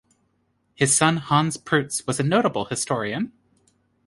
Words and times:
His 0.73 0.97
son 0.97 1.17
Hans 1.17 1.57
Prutz 1.57 2.07
was 2.07 2.19
a 2.19 2.23
notable 2.23 2.65
historian. 2.65 3.33